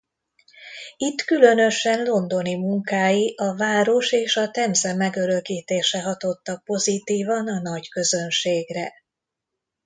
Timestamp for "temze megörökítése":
4.51-6.01